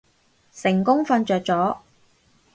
[0.51, 1.77] 成功瞓着咗